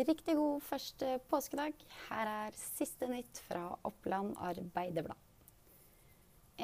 Riktig 0.00 0.32
god 0.32 0.62
første 0.64 1.08
påskedag. 1.28 1.74
Her 2.06 2.28
er 2.46 2.54
siste 2.56 3.04
nytt 3.10 3.36
fra 3.44 3.66
Oppland 3.84 4.30
Arbeiderblad. 4.40 5.18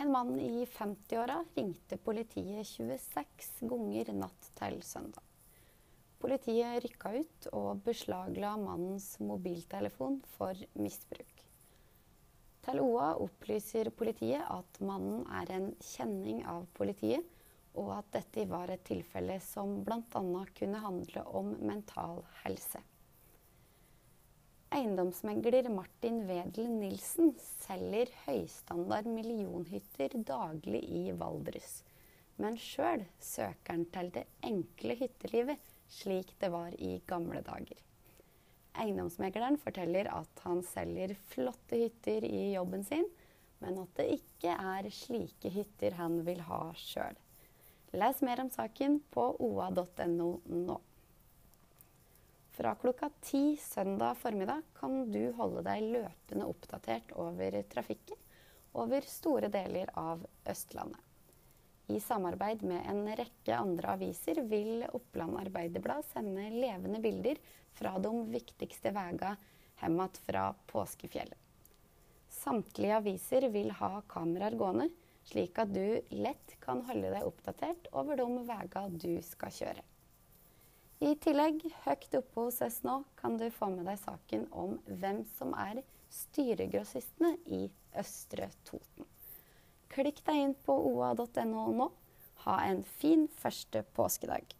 En 0.00 0.12
mann 0.14 0.38
i 0.40 0.62
50-åra 0.64 1.42
ringte 1.58 1.98
politiet 2.00 2.64
26 2.70 3.68
ganger 3.68 4.14
natt 4.16 4.48
til 4.56 4.78
søndag. 4.80 5.20
Politiet 6.22 6.80
rykka 6.86 7.12
ut 7.18 7.50
og 7.52 7.84
beslagla 7.84 8.54
mannens 8.62 9.10
mobiltelefon 9.20 10.22
for 10.38 10.56
misbruk. 10.80 11.44
Til 12.64 12.82
OA 12.88 13.12
opplyser 13.20 13.92
politiet 13.92 14.48
at 14.48 14.80
mannen 14.80 15.28
er 15.42 15.56
en 15.60 15.72
kjenning 15.92 16.40
av 16.48 16.64
politiet, 16.78 17.20
og 17.76 17.98
at 18.00 18.14
dette 18.16 18.48
var 18.48 18.72
et 18.72 18.88
tilfelle 18.88 19.42
som 19.44 19.82
bl.a. 19.84 20.26
kunne 20.56 20.86
handle 20.88 21.30
om 21.36 21.58
mental 21.60 22.24
helse. 22.46 22.80
Eiendomsmegler 24.76 25.70
Martin 25.72 26.18
Wedel 26.28 26.66
Nilsen 26.68 27.30
selger 27.40 28.10
høystandard 28.26 29.06
millionhytter 29.08 30.12
daglig 30.28 30.82
i 30.84 31.14
Valdres. 31.16 31.78
Men 32.36 32.58
sjøl 32.60 33.06
søker 33.24 33.72
han 33.72 33.86
til 33.94 34.10
det 34.12 34.26
enkle 34.44 34.98
hyttelivet, 34.98 35.62
slik 35.88 36.34
det 36.42 36.50
var 36.52 36.76
i 36.76 36.98
gamle 37.08 37.40
dager. 37.46 37.80
Eiendomsmegleren 38.76 39.56
forteller 39.62 40.10
at 40.12 40.44
han 40.44 40.60
selger 40.74 41.14
flotte 41.30 41.80
hytter 41.80 42.26
i 42.28 42.50
jobben 42.58 42.84
sin, 42.84 43.08
men 43.64 43.80
at 43.80 43.96
det 43.96 44.10
ikke 44.18 44.58
er 44.76 44.90
slike 44.92 45.54
hytter 45.56 45.96
han 45.96 46.20
vil 46.28 46.44
ha 46.50 46.66
sjøl. 46.76 47.16
Les 47.96 48.20
mer 48.28 48.44
om 48.44 48.52
saken 48.52 49.00
på 49.08 49.30
oa.no 49.40 50.28
nå. 50.44 50.78
Fra 52.56 52.74
klokka 52.74 53.10
ti 53.20 53.56
søndag 53.60 54.14
formiddag 54.16 54.62
kan 54.78 55.10
du 55.12 55.32
holde 55.36 55.60
deg 55.66 55.82
løpende 55.92 56.46
oppdatert 56.48 57.10
over 57.20 57.56
trafikken 57.68 58.16
over 58.80 59.04
store 59.04 59.50
deler 59.52 59.90
av 60.00 60.22
Østlandet. 60.48 61.02
I 61.92 61.98
samarbeid 62.00 62.62
med 62.64 62.86
en 62.88 63.02
rekke 63.18 63.58
andre 63.58 63.90
aviser 63.98 64.40
vil 64.48 64.86
Oppland 64.88 65.36
Arbeiderblad 65.42 66.06
sende 66.08 66.46
levende 66.54 67.02
bilder 67.04 67.36
fra 67.76 67.92
de 68.00 68.12
viktigste 68.32 68.94
veiene 68.96 69.34
hjem 69.82 70.00
fra 70.22 70.46
påskefjellet. 70.72 71.36
Samtlige 72.32 73.02
aviser 73.02 73.50
vil 73.52 73.68
ha 73.82 74.00
kameraer 74.08 74.56
gående, 74.56 74.88
slik 75.28 75.60
at 75.60 75.76
du 75.76 76.00
lett 76.24 76.56
kan 76.64 76.80
holde 76.88 77.12
deg 77.18 77.28
oppdatert 77.28 77.92
over 77.92 78.16
de 78.16 78.30
veiene 78.48 78.86
du 78.96 79.12
skal 79.28 79.52
kjøre. 79.60 79.84
I 80.96 81.10
tillegg, 81.20 81.60
høyt 81.84 82.14
oppe 82.16 82.46
hos 82.46 82.62
oss 82.64 82.78
nå, 82.86 83.02
kan 83.20 83.34
du 83.36 83.44
få 83.52 83.68
med 83.68 83.84
deg 83.84 83.98
saken 84.00 84.46
om 84.56 84.78
hvem 84.88 85.18
som 85.36 85.52
er 85.60 85.82
styregrossistene 86.08 87.34
i 87.52 87.66
Østre 88.00 88.48
Toten. 88.64 89.04
Klikk 89.92 90.22
deg 90.24 90.40
inn 90.40 90.54
på 90.64 90.72
oa.no 90.94 91.66
nå. 91.76 91.90
Ha 92.46 92.56
en 92.70 92.80
fin 92.96 93.26
første 93.42 93.84
påskedag. 93.96 94.56